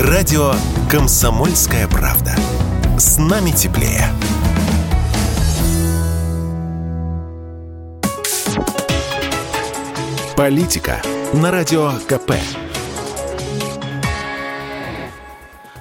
[0.00, 0.52] Радио
[0.88, 2.36] «Комсомольская правда».
[2.96, 4.04] С нами теплее.
[10.36, 11.02] Политика
[11.34, 12.34] на Радио КП.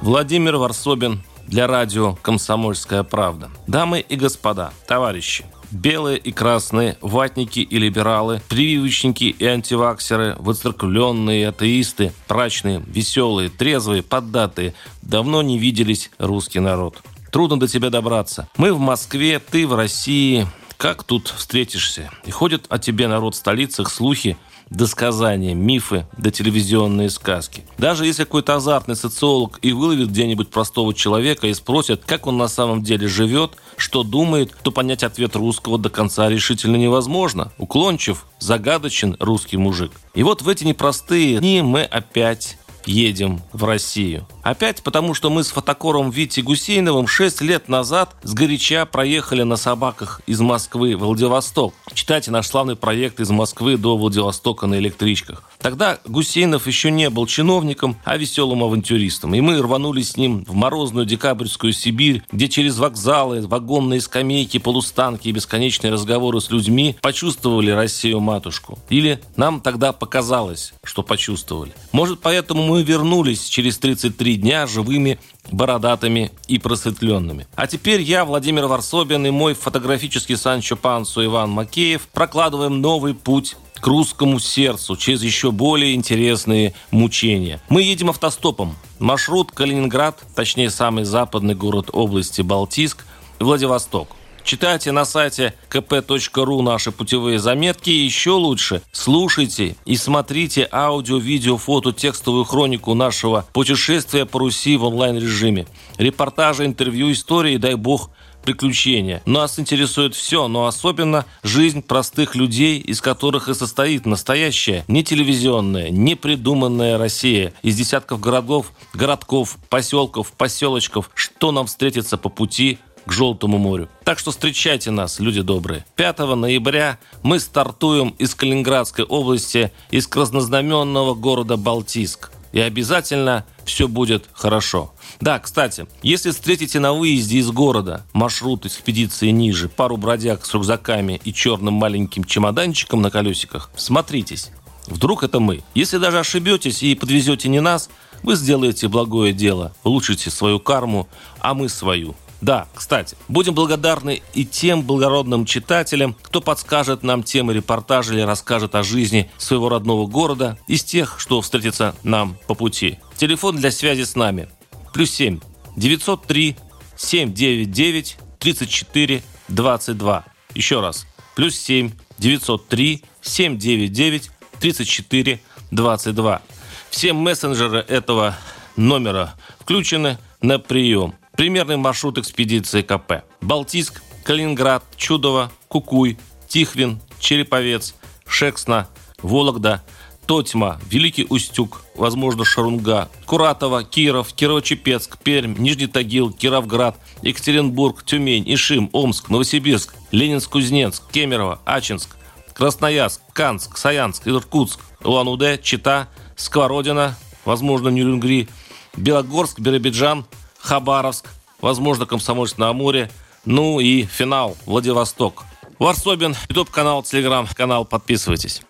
[0.00, 3.50] Владимир Варсобин для радио «Комсомольская правда».
[3.66, 12.12] Дамы и господа, товарищи, белые и красные, ватники и либералы, прививочники и антиваксеры, выцерквленные атеисты,
[12.26, 14.74] прачные, веселые, трезвые, поддатые.
[15.02, 17.02] Давно не виделись русский народ.
[17.30, 18.48] Трудно до тебя добраться.
[18.56, 20.46] Мы в Москве, ты в России.
[20.76, 22.10] Как тут встретишься?
[22.24, 24.36] И ходят о тебе народ в столицах слухи,
[24.70, 27.64] досказания, мифы да телевизионные сказки.
[27.78, 32.48] Даже если какой-то азартный социолог и выловит где-нибудь простого человека и спросит, как он на
[32.48, 37.52] самом деле живет, что думает, то понять ответ русского до конца решительно невозможно.
[37.58, 39.92] Уклончив, загадочен русский мужик.
[40.14, 42.57] И вот в эти непростые дни мы опять
[42.88, 44.26] едем в Россию.
[44.42, 49.56] Опять потому, что мы с фотокором Вити Гусейновым 6 лет назад с горяча проехали на
[49.56, 51.74] собаках из Москвы в Владивосток.
[51.92, 55.42] Читайте наш славный проект из Москвы до Владивостока на электричках.
[55.60, 59.34] Тогда Гусейнов еще не был чиновником, а веселым авантюристом.
[59.34, 65.28] И мы рванули с ним в морозную декабрьскую Сибирь, где через вокзалы, вагонные скамейки, полустанки
[65.28, 68.78] и бесконечные разговоры с людьми почувствовали Россию-матушку.
[68.88, 71.72] Или нам тогда показалось, что почувствовали.
[71.92, 75.18] Может, поэтому мы вернулись через 33 дня живыми
[75.50, 77.46] бородатыми и просветленными.
[77.54, 83.56] А теперь я, Владимир Варсобин и мой фотографический Санчо Пансу Иван Макеев прокладываем новый путь
[83.80, 87.60] к русскому сердцу через еще более интересные мучения.
[87.68, 88.76] Мы едем автостопом.
[88.98, 93.04] Маршрут Калининград, точнее самый западный город области Балтийск,
[93.38, 94.08] Владивосток.
[94.48, 97.90] Читайте на сайте kp.ru наши путевые заметки.
[97.90, 104.78] И еще лучше слушайте и смотрите аудио, видео, фото, текстовую хронику нашего путешествия по Руси
[104.78, 105.66] в онлайн-режиме.
[105.98, 108.08] Репортажи, интервью, истории, дай бог,
[108.42, 109.20] приключения.
[109.26, 115.90] Нас интересует все, но особенно жизнь простых людей, из которых и состоит настоящая, не телевизионная,
[115.90, 117.52] не придуманная Россия.
[117.62, 123.88] Из десятков городов, городков, поселков, поселочков, что нам встретится по пути к Желтому морю.
[124.04, 125.84] Так что встречайте нас, люди добрые.
[125.96, 132.30] 5 ноября мы стартуем из Калининградской области, из краснознаменного города Балтийск.
[132.52, 134.92] И обязательно все будет хорошо.
[135.20, 141.20] Да, кстати, если встретите на выезде из города маршрут экспедиции ниже, пару бродяг с рюкзаками
[141.24, 144.50] и черным маленьким чемоданчиком на колесиках, смотритесь.
[144.86, 145.62] Вдруг это мы.
[145.74, 147.88] Если даже ошибетесь и подвезете не нас,
[148.22, 151.08] вы сделаете благое дело, улучшите свою карму,
[151.40, 152.14] а мы свою.
[152.40, 158.74] Да, кстати, будем благодарны и тем благородным читателям, кто подскажет нам темы репортажа или расскажет
[158.74, 162.98] о жизни своего родного города из тех, что встретится нам по пути.
[163.16, 164.48] Телефон для связи с нами.
[164.92, 165.40] Плюс 7
[165.76, 166.56] 903
[166.96, 170.24] 799 34 22.
[170.54, 171.06] Еще раз.
[171.34, 175.40] Плюс 7 903 799 34
[175.70, 176.42] 22.
[176.90, 178.36] Все мессенджеры этого
[178.76, 181.14] номера включены на прием.
[181.38, 183.22] Примерный маршрут экспедиции КП.
[183.40, 186.18] Балтийск, Калининград, Чудово, Кукуй,
[186.48, 187.94] Тихвин, Череповец,
[188.26, 188.88] Шексна,
[189.22, 189.84] Вологда,
[190.26, 198.90] Тотьма, Великий Устюг, возможно, Шарунга, Куратова, Киров, Кирово-Чепецк, Пермь, Нижний Тагил, Кировград, Екатеринбург, Тюмень, Ишим,
[198.92, 202.16] Омск, Новосибирск, Ленинск-Кузнецк, Кемерово, Ачинск,
[202.52, 208.48] Красноярск, Канск, Саянск, Иркутск, Улан-Удэ, Чита, Сковородина, возможно, Нюрнберг,
[208.96, 210.24] Белогорск, Биробиджан,
[210.60, 211.28] Хабаровск,
[211.60, 213.10] возможно, Комсомольск на Амуре,
[213.44, 215.44] ну и финал Владивосток.
[215.78, 218.62] Варсобин, YouTube-канал, Телеграм-канал, подписывайтесь.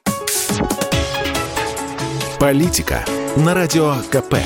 [2.39, 3.05] Политика
[3.37, 4.37] на Радио КП.